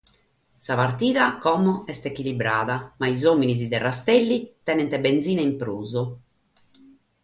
[0.65, 5.91] Sa partida immoe est echilibrada, ma is òmines de Rastelli tenent benzina in prus.